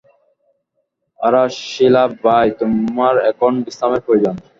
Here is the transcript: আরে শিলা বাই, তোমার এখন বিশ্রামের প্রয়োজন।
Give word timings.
আরে 1.19 1.43
শিলা 1.63 2.03
বাই, 2.23 2.47
তোমার 2.59 3.15
এখন 3.31 3.51
বিশ্রামের 3.65 4.01
প্রয়োজন। 4.05 4.35